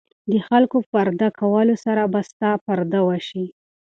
د 0.31 0.33
خلکو 0.47 0.77
په 0.83 0.87
پرده 0.93 1.29
کولو 1.39 1.75
سره 1.85 2.01
به 2.13 2.19
ستا 2.29 2.51
پرده 2.65 2.99
وشي. 3.07 3.45